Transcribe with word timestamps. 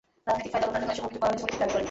রাজনৈতিক 0.27 0.51
ফায়দা 0.53 0.67
লোটার 0.67 0.79
জন্য 0.81 0.93
এসব 0.95 1.05
অভিযোগ 1.07 1.19
করা 1.21 1.27
হয়েছে 1.29 1.41
বলে 1.43 1.47
তিনি 1.51 1.57
দাবি 1.59 1.69
করেন। 1.73 1.79